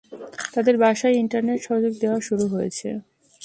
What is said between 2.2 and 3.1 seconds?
শুরু হয়েছে।